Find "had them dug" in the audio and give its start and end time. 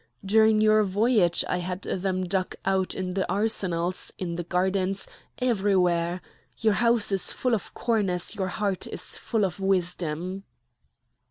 1.59-2.55